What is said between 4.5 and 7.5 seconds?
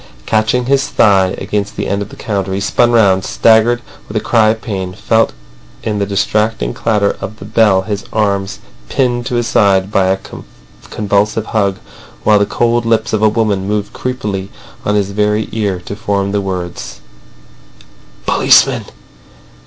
pain, felt in the distracting clatter of the